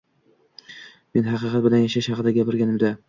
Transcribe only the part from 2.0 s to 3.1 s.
haqida gapirganimda